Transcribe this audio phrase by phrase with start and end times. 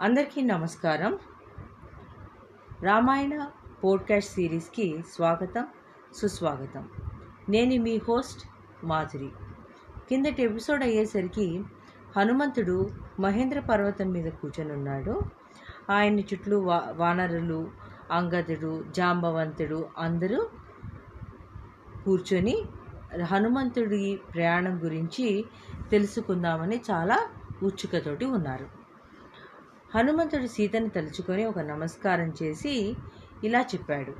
[0.00, 1.18] అందరికీ నమస్కారం.
[2.82, 3.46] రామాయణ
[3.84, 5.66] పోడ్కాస్ట్ సిరీస్కి స్వాగతం
[6.16, 6.88] సుస్వాగతం.
[7.48, 8.48] నేను మీ హోస్ట్
[8.84, 9.28] మాధురి.
[10.08, 11.64] కిందటి ఎపిసోడ్ అయ్యేసరికి
[12.16, 12.90] హనుమంతుడు
[13.20, 15.22] మహేంద్ర పర్వతం మీద కూర్చొని ఉన్నాడు
[15.90, 17.70] ఆయన చుట్టూ వా వానరులు
[18.10, 20.48] అంగదుడు జాంబవంతుడు అందరూ
[22.04, 22.64] కూర్చొని
[23.24, 25.44] హనుమంతుడి ప్రయాణం గురించి
[25.90, 27.28] తెలుసుకుందామని చాలా
[27.62, 28.77] ఉత్సుకతోటి ఉన్నారు.
[29.94, 32.96] హనుమంతుడు సీతని తలుచుకొని ఒక నమస్కారం చేసి
[33.44, 34.12] ఇలా చెప్పాడు.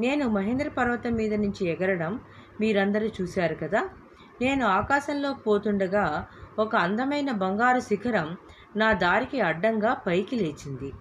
[0.00, 2.20] నేను మహేంద్ర పర్వతం మీద నుంచి ఎగరడం
[2.60, 3.88] మీరందరూ చూశారు కదా?
[4.40, 6.26] నేను ఆకాశంలో పోతుండగా
[6.58, 8.36] ఒక అందమైన బంగారు శిఖరం
[8.76, 10.92] నా దారికి అడ్డంగా పైకి లేచింది.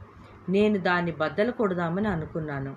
[0.50, 2.76] నేను దాన్ని బద్దలు కొడదామని అనుకున్నాను.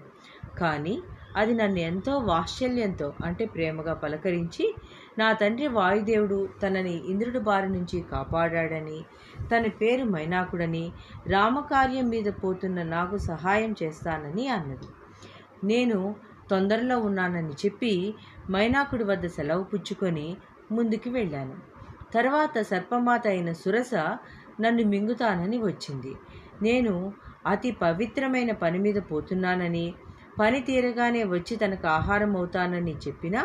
[0.59, 1.03] కానీ
[1.37, 4.75] అది నన్ను ఎంతో వాత్సల్యంతో అంటే ప్రేమగా పలకరించి
[5.21, 8.99] నా తండ్రి వాయుదేవుడు తనని ఇంద్రుడి బారి నుంచి కాపాడాడని
[9.51, 10.85] తన పేరు మైనాకుడని
[11.27, 14.89] రామకార్యం మీద పోతున్న నాకు సహాయం చేస్తానని అన్నది.
[15.65, 15.99] నేను
[16.51, 17.93] తొందరలో ఉన్నానని చెప్పి
[18.51, 20.29] మైనాకుడి వద్ద సెలవు పుచ్చుకొని
[20.71, 21.57] ముందుకు వెళ్ళాను.
[22.15, 23.95] తర్వాత సర్పమాత అయిన సురస
[24.61, 26.13] నన్ను మింగుతానని వచ్చింది.
[26.63, 26.95] నేను
[27.47, 29.87] అతి పవిత్రమైన పని మీద పోతున్నానని
[30.41, 33.41] పని తీరగానే వచ్చి తనకు ఆహారం అవుతానని చెప్పినా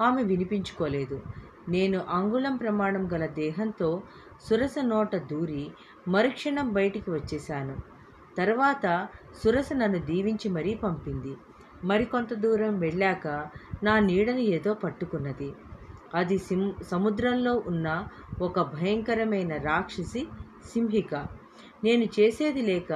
[0.00, 1.22] ఆమె వినిపించుకోలేదు.
[1.68, 4.02] నేను అంగుళం ప్రమాణం గల దేహంతో
[4.46, 5.70] సురస నోట దూరి
[6.08, 7.76] మరుక్షణం బయటికి వచ్చేశాను.
[8.38, 8.86] తర్వాత
[9.44, 11.34] సురస నన్ను దీవించి మరీ పంపింది.
[11.84, 13.26] మరికొంత దూరం వెళ్ళాక
[13.82, 15.50] నా నీడను ఏదో పట్టుకున్నది.
[16.14, 17.88] అది సిం సముద్రంలో ఉన్న
[18.42, 20.22] ఒక భయంకరమైన రాక్షసి
[20.72, 21.14] సింహిక.
[21.84, 22.92] నేను చేసేది లేక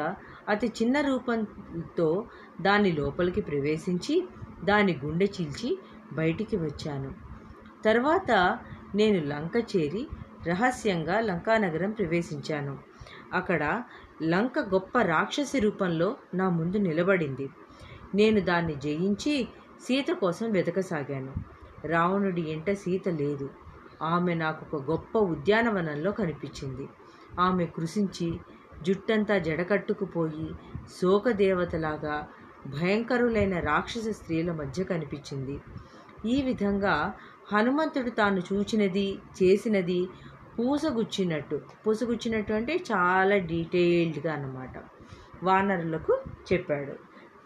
[0.49, 2.07] అతి చిన్న రూపంతో
[2.61, 4.29] దాని లోపలికి ప్రవేశించి
[4.65, 5.79] దాని గుండె చీల్చి
[6.13, 7.15] బయటికి వచ్చాను.
[7.85, 8.59] తర్వాత
[8.95, 10.09] నేను లంక చేరి
[10.47, 12.79] రహస్యంగా లంకానగరం ప్రవేశించాను.
[13.33, 13.83] అక్కడ
[14.23, 17.51] లంక గొప్ప రాక్షసి రూపంలో నా ముందు నిలబడింది.
[18.15, 19.49] నేను దాన్ని జయించి
[19.81, 21.35] సీత కోసం వెతకసాగాను.
[21.87, 23.51] రావణుడి ఇంట సీత లేదు.
[24.03, 26.89] ఆమె నాకు ఒక గొప్ప ఉద్యానవనంలో కనిపించింది.
[27.41, 28.41] ఆమె కృషించి
[28.83, 30.55] జుట్టంతా జడకట్టుకుపోయి
[31.01, 32.29] శోకదేవతలాగా
[32.67, 35.61] భయంకరులైన రాక్షస స్త్రీల మధ్య కనిపించింది.
[36.25, 37.13] ఈ విధంగా
[37.53, 40.09] హనుమంతుడు తాను చూచినది చేసినది
[40.59, 41.61] పూసగుచ్చినట్టు.
[41.87, 44.83] పూసగుచ్చినట్టు అంటే చాలా డీటెయిల్డ్గా అన్నమాట.
[45.43, 46.19] వానరులకు
[46.53, 46.93] చెప్పాడు.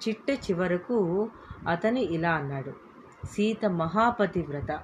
[0.08, 1.30] చిట్ట చివరకు
[1.68, 2.72] అతను ఇలా అన్నాడు.
[3.26, 4.80] సీత మహాపతివ్రత.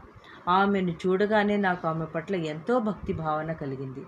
[0.49, 4.07] ఆమెను చూడగానే నాకు ఆమె పట్ల ఎంతో భక్తి భావన కలిగింది.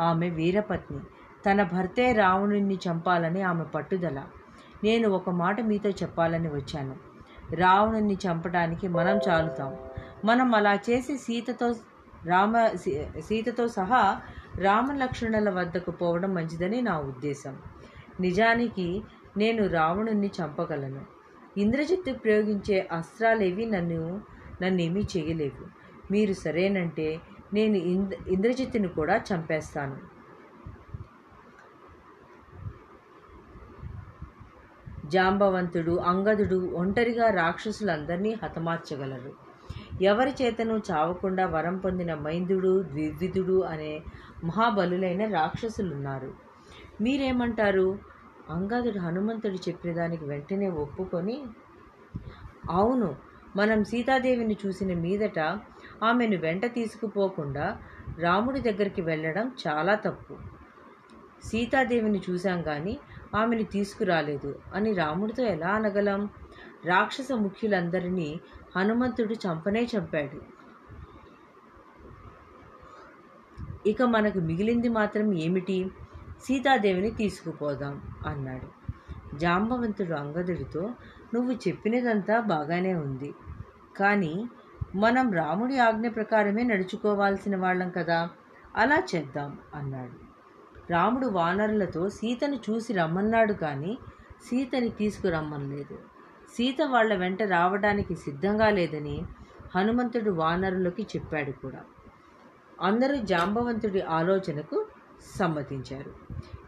[0.00, 0.98] ఆమె వీరపత్ని.
[1.46, 4.22] తన భర్తే రావణుణ్ణి చంపాలని ఆమె పట్టుదల.
[4.84, 6.96] నేను ఒక మాట మీతో చెప్పాలని వచ్చాను.
[7.54, 9.76] రావణుని చంపడానికి మనం చాలుతాం.
[10.24, 11.74] మనం అలా చేసి సీతతో
[12.24, 12.66] రామ
[13.20, 14.20] సీతతో సహా
[14.58, 17.56] రామలక్ష్మణుల వద్దకు పోవడం మంచిదని నా ఉద్దేశం.
[18.20, 19.02] నిజానికి
[19.36, 21.00] నేను రావణుణ్ణి చంపగలను.
[21.58, 24.20] ఇంద్రజిత్తు ప్రయోగించే అస్త్రాలేవి నన్ను
[24.62, 25.66] నన్నేమీ చేయలేవు.
[26.12, 27.20] మీరు సరేనంటే
[27.54, 30.17] నేను ఇంద్ర ఇంద్రజిత్తుని కూడా చంపేస్తాను.
[35.08, 39.32] జాంబవంతుడు అంగదుడు ఒంటరిగా రాక్షసులందరినీ హతమార్చగలరు.
[40.02, 43.92] ఎవరి చేతను చావకుండా వరం పొందిన మైందుడు ద్వివిధుడు అనే
[44.44, 46.30] మహాబలులైన రాక్షసులున్నారు.
[47.00, 47.98] మీరేమంటారు?
[48.50, 51.36] అంగదుడు హనుమంతుడు చెప్పిన దానికి వెంటనే ఒప్పుకొని
[52.70, 53.08] అవును
[53.56, 55.38] మనం సీతాదేవిని చూసిన మీదట
[56.02, 57.66] ఆమెను వెంట తీసుకుపోకుండా
[58.18, 60.34] రాముడి దగ్గరికి వెళ్ళడం చాలా తప్పు.
[61.44, 62.94] సీతాదేవిని చూశాం కానీ
[63.36, 64.58] ఆమెను తీసుకురాలేదు.
[64.74, 66.28] అని రాముడితో ఎలా అనగలం?
[66.84, 68.40] రాక్షస ముఖ్యులందరినీ
[68.76, 70.58] హనుమంతుడు చంపనే చంపాడు.
[73.88, 75.90] ఇక మనకు మిగిలింది మాత్రం ఏమిటి?
[76.44, 78.78] సీతాదేవిని తీసుకుపోదాం అన్నాడు.
[79.36, 80.90] జాంబవంతుడు అంగదుడితో
[81.34, 83.34] నువ్వు చెప్పినదంతా బాగానే ఉంది.
[83.96, 84.48] కానీ
[84.94, 88.30] మనం రాముడి ఆజ్ఞ ప్రకారమే నడుచుకోవాల్సిన వాళ్ళం కదా.
[88.76, 90.27] అలా చేద్దాం అన్నాడు.
[90.90, 93.98] రాముడు వానరులతో సీతను చూసి రమ్మన్నాడు కానీ
[94.44, 95.98] సీతని తీసుకురమ్మనలేదు.
[96.56, 99.22] సీత వాళ్ళ వెంట రావడానికి సిద్ధంగా లేదని
[99.76, 101.80] హనుమంతుడు వానరులకి చెప్పాడు కూడా.
[102.82, 104.86] అందరూ జాంబవంతుడి ఆలోచనకు
[105.38, 106.12] సమ్మతించారు.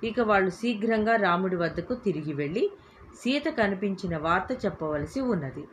[0.07, 2.71] ఇక వాళ్ళు శీఘ్రంగా రాముడి వద్దకు తిరిగి వెళ్ళి
[3.15, 5.65] సీత కనిపించిన వార్త చెప్పవలసి ఉన్నది.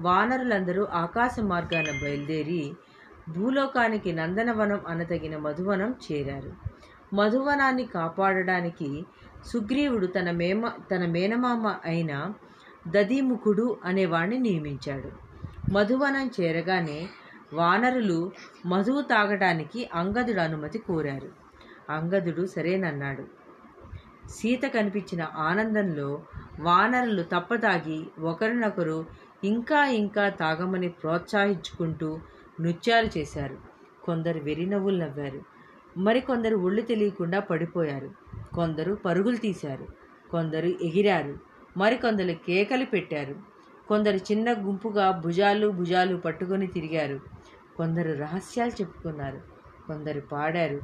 [0.00, 2.74] వానరులందరూ ఆకాశ మార్గాన బయలుదేరి
[3.28, 6.52] భూలోకానికి నందనవనం అనతగిన మధువనం చేరారు.
[7.14, 9.04] మధువనాన్ని కాపాడడానికి
[9.46, 12.32] సుగ్రీవుడు తన మేమ తన మేనమామ అయిన
[12.88, 15.10] దదీముఖుడు అనేవాణ్ణి నియమించాడు.
[15.72, 17.08] మధువనం చేరగానే
[17.52, 18.32] వానరులు
[18.66, 21.28] మధువు తాగడానికి అంగదుడు అనుమతి కోరారు.
[21.90, 23.24] అంగదుడు సరేనన్నాడు.
[24.28, 26.22] సీత కనిపించిన ఆనందంలో
[26.60, 29.06] వానరులు తప్పదాగి ఒకరినొకరు
[29.44, 32.18] ఇంకా ఇంకా తాగమని ప్రోత్సహించుకుంటూ
[32.60, 33.56] నృత్యాలు చేశారు.
[34.04, 35.53] కొందరు వెరినవ్వులు నవ్వారు.
[35.96, 38.10] మరికొందరు ఒళ్ళు తెలియకుండా పడిపోయారు.
[38.54, 39.86] కొందరు పరుగులు తీశారు.
[40.30, 41.38] కొందరు ఎగిరారు.
[41.76, 43.34] మరికొందరు కేకలు పెట్టారు.
[43.88, 47.20] కొందరు చిన్న గుంపుగా భుజాలు భుజాలు పట్టుకొని తిరిగారు.
[47.76, 49.40] కొందరు రహస్యాలు చెప్పుకున్నారు.
[49.86, 50.80] కొందరు పాడారు.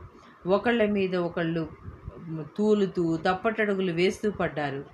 [0.46, 1.68] ఒకళ్ళ మీద ఒకళ్ళు
[2.58, 4.84] తూలుతూ తప్పటడుగులు వేస్తూ పడ్డారు.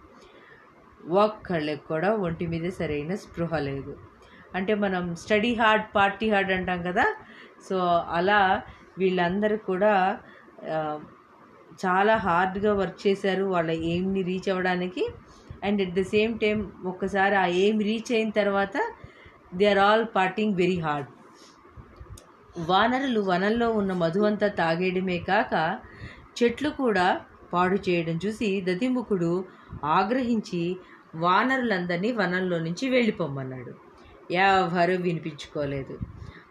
[1.09, 3.97] ఒక్కళ్ళకి కూడా ఒంటి మీద సరైన స్పృహ లేదు.
[4.55, 7.17] అంటే మనం స్టడీ హార్డ్ పార్టీ హార్డ్ అంటాం కదా.
[7.69, 7.79] సో
[8.11, 8.63] అలా
[8.99, 9.93] వీళ్ళందరూ కూడా
[11.85, 13.45] చాలా హార్డ్గా వర్క్ చేశారు.
[13.45, 15.05] వాళ్ళ ఎయిమ్ని రీచ్ అవ్వడానికి.
[15.65, 18.77] And at the same time ఒక్కసారి ఆ ఎయిమ్ రీచ్ అయిన తర్వాత
[19.55, 21.11] they are all parting very hard
[22.71, 25.55] వానరులు వనంలో ఉన్న మధు అంతా తాగేయడమే కాక
[26.39, 27.07] చెట్లు కూడా
[27.53, 29.33] పాడు చేయడం చూసి దదిముఖుడు
[29.97, 30.63] ఆగ్రహించి
[31.25, 33.73] వానరులందరినీ వనంలో నుంచి వెళ్ళిపోమ్మన్నాడు.
[34.45, 35.95] ఎవరు వినిపించుకోలేదు.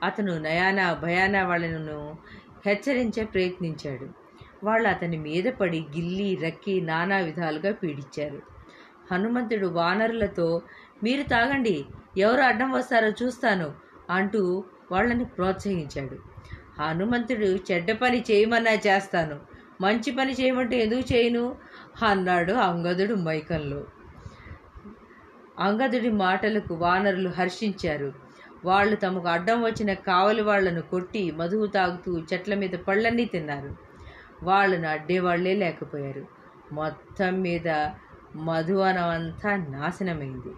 [0.03, 2.17] అతను నయాన భయాన వాళ్ళను
[2.65, 4.09] హెచ్చరించే ప్రయత్నించాడు.
[4.63, 8.41] వాళ్ళు అతని మీద పడి గిల్లి రక్కి నానా విధాలుగా పీడించారు
[9.11, 10.61] హనుమంతుడు వానరులతో
[11.03, 11.85] మీరు తాగండి
[12.17, 13.73] ఎవరు అడ్డం వస్తారో చూస్తాను
[14.09, 16.17] అంటూ వాళ్ళని ప్రోత్సహించాడు.
[16.81, 19.39] హనుమంతుడు చెడ్డ పని చేయమన్నా చేస్తాను.
[19.81, 21.55] మంచి పని చేయమంటే ఎందుకు చేయను?
[22.03, 23.85] అన్నాడు అంగదుడు మైకంలో.
[25.59, 28.24] అంగదుడి మాటలకు వానరులు హర్షించారు.
[28.65, 33.71] వాళ్ళు తమకు అడ్డం వచ్చిన కావలి వాళ్ళను కొట్టి మధువు తాగుతూ చెట్ల మీద పళ్ళన్నీ తిన్నారు.
[34.43, 36.23] వాళ్ళను అడ్డేవాళ్ళే లేకపోయారు.
[36.71, 37.69] మొత్తం మీద
[38.49, 40.53] మధువనం అంతా నాశనమైంది.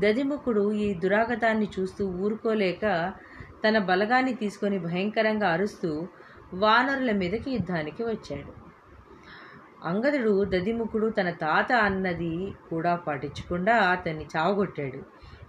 [0.00, 3.12] దదిముఖుడు ఈ దురాగతాన్ని చూస్తూ ఊరుకోలేక
[3.64, 5.90] తన బలగాన్ని తీసుకొని భయంకరంగా అరుస్తూ
[6.54, 8.52] వానరుల మీదకి యుద్ధానికి వచ్చాడు.
[9.84, 12.34] అంగదుడు దదిముఖుడు తన తాత అన్నది
[12.70, 15.00] కూడా పాటించకుండా అతన్ని చావగొట్టాడు.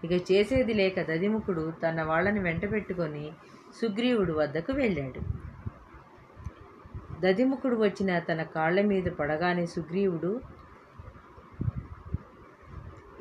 [0.03, 3.31] ఇక చేసేది లేక దదిముఖుడు తన వాళ్ళని వెంట పెట్టుకొని
[3.81, 5.21] సుగ్రీవుడు వద్దకు వెళ్ళాడు.
[7.21, 10.41] దదిముఖుడు వచ్చిన తన కాళ్ళ మీద పడగానే సుగ్రీవుడు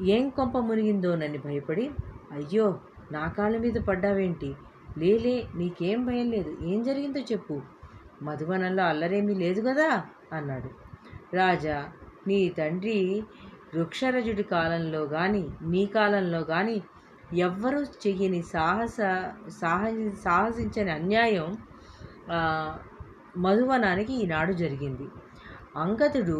[0.02, 1.90] ఏం కొంప మునిగిందోనని భయపడి?
[2.32, 2.80] అయ్యో
[3.12, 4.54] నా కాళ్ళ మీద పడ్డావేంటి?
[4.98, 6.56] లేలే నీకేం భయం లేదు.
[6.62, 7.62] ఏం జరిగిందో చెప్పు.
[8.22, 10.70] మధువనంలో అల్లరేమీ లేదు కదా అన్నాడు.
[11.36, 11.88] రాజా
[12.26, 13.22] నీ తండ్రి
[13.74, 16.76] వృక్షరజుడి కాలంలో కానీ మీ కాలంలో కానీ
[17.46, 18.96] ఎవ్వరూ చెయ్యని సాహస
[19.60, 21.48] సాహసి సాహసించని అన్యాయం
[23.36, 25.06] మధువనానికి ఈనాడు జరిగింది.
[25.76, 26.38] అంగతుడు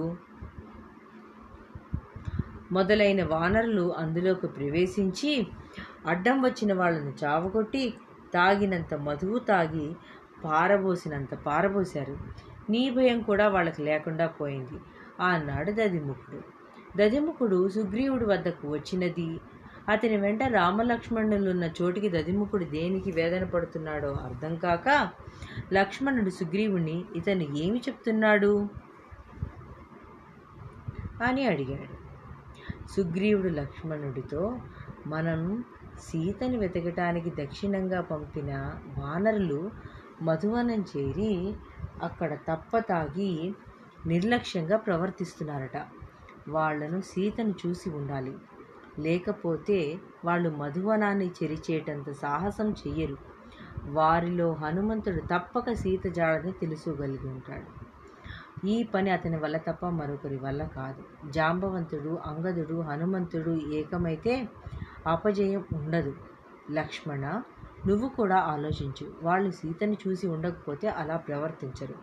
[2.73, 5.47] మొదలైన వానరులు అందులోకి ప్రవేశించి
[6.07, 7.95] అడ్డం వచ్చిన వాళ్ళను చావగొట్టి
[8.35, 9.87] తాగినంత మధువు తాగి
[10.45, 12.17] పారబోసినంత పారబోశారు.
[12.71, 14.79] నీ భయం కూడా వాళ్ళకి లేకుండా పోయింది.
[15.23, 16.41] అన్నాడు దదిముఖుడు
[16.99, 19.41] దదిముఖుడు సుగ్రీవుడి వద్దకు వచ్చినది.
[19.89, 24.89] అతని వెంట రామలక్ష్మణులున్న చోటికి దదిముఖుడు దేనికి వేదన పడుతున్నాడో అర్థం కాక
[25.73, 28.69] లక్ష్మణుడు సుగ్రీవుణ్ణి ఇతను ఏమి చెప్తున్నాడు
[31.23, 31.95] అని అడిగాడు.
[32.97, 34.43] సుగ్రీవుడు లక్ష్మణుడితో
[35.07, 35.41] మనం
[36.01, 38.51] సీతని వెతకటానికి దక్షిణంగా పంపిన
[38.99, 39.61] వానరులు
[40.23, 41.33] మధువనం చేరి
[42.03, 43.33] అక్కడ తప్ప తాగి
[44.07, 45.79] నిర్లక్ష్యంగా ప్రవర్తిస్తున్నారట.
[46.51, 48.37] వాళ్ళను సీతను చూసి ఉండాలి.
[48.99, 53.17] లేకపోతే వాళ్ళు మధువనాన్ని చెరిచేటంత సాహసం చెయ్యరు.
[53.85, 57.89] వారిలో హనుమంతుడు తప్పక సీత జాడని తెలుసుకోగలిగి ఉంటాడు.
[58.67, 61.31] ఈ పని అతని వల్ల తప్ప మరొకరి వల్ల కాదు.
[61.31, 64.49] జాంబవంతుడు అంగదుడు హనుమంతుడు ఏకమైతే
[65.07, 66.15] అపజయం ఉండదు.
[66.71, 67.43] లక్ష్మణ
[67.87, 69.13] నువ్వు కూడా ఆలోచించు.
[69.23, 71.95] వాళ్ళు సీతని చూసి ఉండకపోతే అలా ప్రవర్తించరు.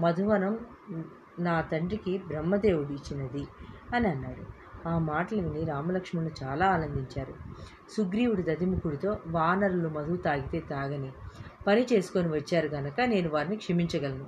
[0.00, 0.58] మధువనం
[1.38, 3.46] నా తండ్రికి బ్రహ్మదేవుడు ఇచ్చినది.
[3.92, 4.64] అని అన్నాడు.
[4.88, 7.34] ఆ మాటలు విని రామలక్ష్మణులు చాలా ఆనందించారు.
[7.96, 11.12] సుగ్రీవుడు దదిముఖుడితో వానరులు మధు తాగితే తాగని
[11.66, 14.26] పని చేసుకొని వచ్చారు గనక నేను వారిని క్షమించగలను.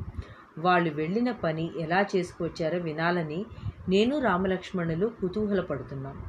[0.59, 3.47] వాళ్ళు వెళ్ళిన పని ఎలా చేసుకొచ్చారో వినాలని
[3.89, 6.23] నేను రామలక్ష్మణులు కుతూహలపడుతున్నాం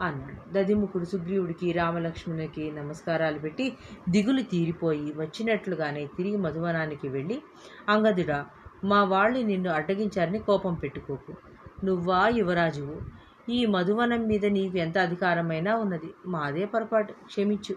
[0.00, 0.52] అన్నాడు.
[0.52, 3.76] దదిముఖుడు సుగ్రీవుడికి రామలక్ష్మణునికి నమస్కారాలు పెట్టి
[4.08, 7.42] దిగులు తీరిపోయి వచ్చినట్లుగానే తిరిగి మధువనానికి వెళ్ళి
[7.88, 8.46] అంగదుడా
[8.84, 11.34] మా వాళ్ళు నిన్ను అడ్డగించారని కోపం పెట్టుకోకు.
[11.84, 13.18] నువ్వా యువరాజువు
[13.50, 16.14] ఈ మధువనం మీద నీకు ఎంత అధికారమైనా ఉన్నది.
[16.26, 17.12] మాదే పొరపాటు.
[17.12, 17.76] క్షమించు.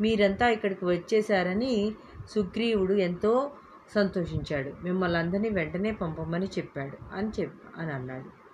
[0.00, 1.94] మీరంతా ఇక్కడికి వచ్చేశారని
[2.30, 3.50] సుగ్రీవుడు ఎంతో
[3.94, 4.72] సంతోషించాడు.
[4.84, 8.46] మిమ్మల్ని అందరినీ వెంటనే పంపమని చెప్పాడు అని చెప్ అని అన్నాడు.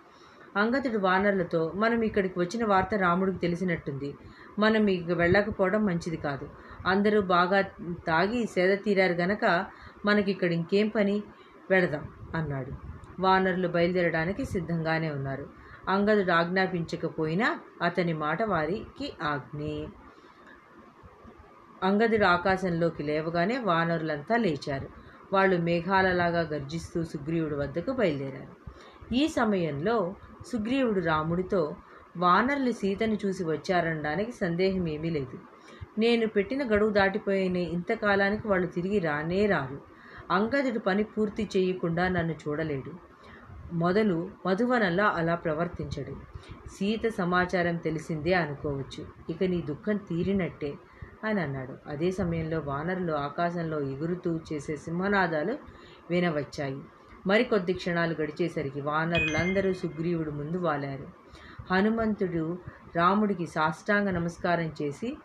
[0.59, 4.15] అంగతుడు వానరులతో మనం ఇక్కడికి వచ్చిన వార్త రాముడికి తెలిసినట్టుంది.
[4.59, 6.49] మనం ఇక వెళ్ళకపోవడం మంచిది కాదు.
[6.87, 7.61] అందరూ బాగా
[8.07, 9.67] తాగి సేద తీరారు గనక
[10.07, 11.23] మనకి ఇక్కడ ఇంకేం పని?
[11.71, 12.92] వెడదాం అన్నాడు.
[13.23, 15.47] వానరులు బయలుదేరడానికి సిద్ధంగానే ఉన్నారు.
[15.89, 17.49] అంగదుడు ఆజ్ఞాపించకపోయినా
[17.83, 19.77] అతని మాట వారికి ఆజ్ఞే.
[21.83, 24.89] అంగదుడు ఆకాశంలోకి లేవగానే వానరులంతా లేచారు.
[25.33, 28.55] వాళ్ళు మేఘాలలాగా గర్జిస్తూ సుగ్రీవుడి వద్దకు బయలుదేరారు.
[29.15, 29.97] ఈ సమయంలో
[30.53, 31.63] సుగ్రీవుడు రాముడితో
[32.17, 35.39] వానరులు సీతను చూసి వచ్చారనడానికి సందేహం ఏమీ లేదు.
[35.99, 39.79] నేను పెట్టిన గడువు దాటిపోయిన ఇంతకాలానికి వాళ్ళు తిరిగి రానే రారు.
[40.31, 43.12] అంగదుడు పని పూర్తి చేయకుండా నన్ను చూడలేడు.
[43.73, 46.17] మొదలు మధువనంలా అలా ప్రవర్తించడు.
[46.73, 49.07] సీత సమాచారం తెలిసిందే అనుకోవచ్చు.
[49.31, 50.75] ఇక నీ దుఃఖం తీరినట్టే
[51.25, 51.75] అని అన్నాడు.
[51.87, 55.59] అదే సమయంలో వానరులు ఆకాశంలో ఎగురుతూ చేసే సింహనాదాలు
[56.11, 56.81] వినవచ్చాయి.
[57.27, 61.07] మరికొద్ది క్షణాలు గడిచేసరికి వానరులందరూ సుగ్రీవుడు ముందు వాలారు.
[61.71, 62.59] హనుమంతుడు
[62.97, 65.17] రాముడికి సాష్టాంగ నమస్కారం చేసి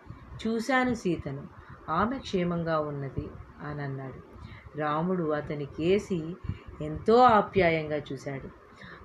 [0.48, 1.48] చూశాను సీతను
[1.90, 3.28] ఆమె క్షేమంగా ఉన్నది
[3.68, 4.38] అని అన్నాడు.
[4.78, 6.36] రాముడు అతని కేసి
[6.82, 8.50] ఎంతో ఆప్యాయంగా చూశాడు.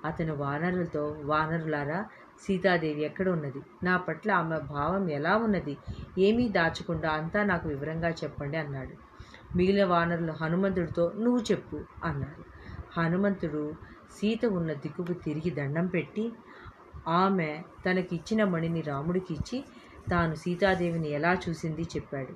[0.05, 2.05] అతను వానరులతో వానరులారా
[2.39, 3.61] సీతాదేవి ఎక్కడ ఉన్నది?
[3.83, 5.77] నా పట్ల ఆమె భావం ఎలా ఉన్నది?
[6.17, 8.95] ఏమీ దాచకుండా అంతా నాకు వివరంగా చెప్పండి అన్నాడు.
[9.55, 12.43] మిగిలిన వానరులు హనుమంతుడితో నువ్వు చెప్పు అన్నారు.
[12.97, 13.75] హనుమంతుడు
[14.11, 16.33] సీత ఉన్న దిక్కుకు తిరిగి దండం పెట్టి
[17.07, 19.63] ఆమె తనకిచ్చిన మణిని రాముడికి ఇచ్చి
[20.09, 22.33] తాను సీతాదేవిని ఎలా చూసింది చెప్పాడు.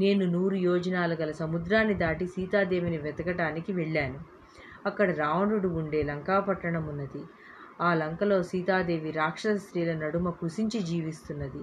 [0.00, 4.41] నేను నూరు యోజనాలు గల సముద్రాన్ని దాటి సీతాదేవిని వెతకటానికి వెళ్ళాను.
[4.86, 7.22] అక్కడ రావణుడు ఉండే లంకాపట్టణం ఉన్నది.
[7.80, 11.62] ఆ లంకలో సీతాదేవి రాక్షస స్త్రీల నడుమ కృషించి జీవిస్తున్నది.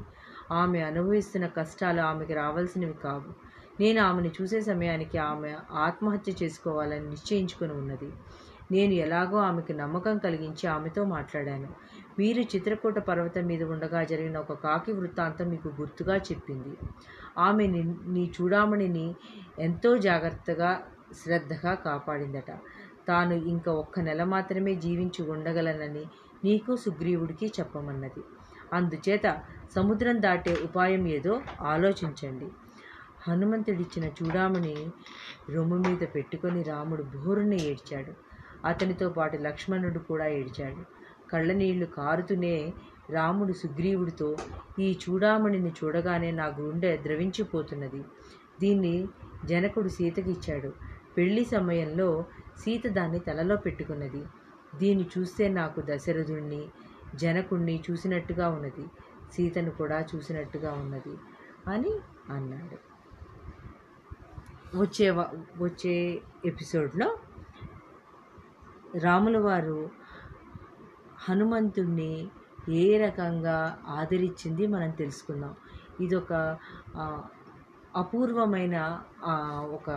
[0.52, 3.32] ఆమె అనుభవిస్తున్న కష్టాలు ఆమెకి రావాల్సినవి కావు.
[3.80, 8.10] నేను ఆమెను చూసే సమయానికి ఆమె ఆత్మహత్య చేసుకోవాలని నిశ్చయించుకుని ఉన్నది.
[8.72, 11.70] నేను ఎలాగో ఆమెకు నమ్మకం కలిగించి ఆమెతో మాట్లాడాను.
[12.20, 16.74] మీరు చిత్రకూట పర్వతం మీద ఉండగా జరిగిన ఒక కాకి వృత్తాంతం మీకు గుర్తుగా చెప్పింది.
[17.38, 19.08] ఆమె ని నీ చూడామణిని
[19.60, 20.72] ఎంతో జాగ్రత్తగా
[21.14, 22.50] శ్రద్ధగా కాపాడిందట.
[23.10, 26.04] తాను ఇంకా ఒక్క నెల మాత్రమే జీవించి ఉండగలనని
[26.44, 28.24] నీకు సుగ్రీవుడికి చెప్పమన్నది.
[28.74, 29.28] అందుచేత
[29.76, 31.34] సముద్రం దాటే ఉపాయం ఏదో
[31.74, 32.48] ఆలోచించండి.
[33.28, 34.76] హనుమంతుడిచ్చిన చూడామణి
[35.50, 38.14] రొమ్ము మీద పెట్టుకొని రాముడు భోరుని ఏడ్చాడు.
[38.68, 40.82] అతనితో పాటు లక్ష్మణుడు కూడా ఏడ్చాడు.
[41.32, 42.56] కళ్ళనీళ్ళు కారుతూనే
[43.10, 44.30] రాముడు సుగ్రీవుడితో
[44.80, 48.02] ఈ చూడామణిని చూడగానే నా గుండె ద్రవించిపోతున్నది.
[48.62, 48.96] దీన్ని
[49.46, 50.72] జనకుడు సీతకిచ్చాడు.
[51.18, 52.10] పెళ్ళి సమయంలో
[52.60, 54.24] సీత దాన్ని తలలో పెట్టుకున్నది.
[54.80, 56.62] దీన్ని చూస్తే నాకు దశరథుణ్ణి
[57.16, 58.86] జనకుణ్ణి చూసినట్టుగా ఉన్నది.
[59.34, 61.16] సీతను కూడా చూసినట్టుగా ఉన్నది
[61.68, 61.94] అని
[62.34, 62.78] అన్నాడు.
[64.78, 65.10] వచ్చే
[65.58, 65.96] వచ్చే
[66.46, 67.08] ఎపిసోడ్లో
[68.96, 69.90] రాముల వారు
[71.20, 72.12] హనుమంతుణ్ణి
[72.70, 75.54] ఏ రకంగా ఆదరించింది మనం తెలుసుకుందాం.
[76.02, 76.34] ఇదొక
[77.96, 78.78] అపూర్వమైన
[79.78, 79.90] ఒక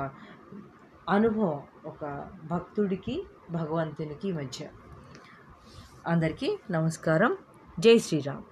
[1.08, 4.68] అనుభవం ఒక భక్తుడికి భగవంతునికి మధ్య.
[6.06, 7.36] అందరికీ నమస్కారం.
[7.78, 8.42] జై శ్రీరామ్.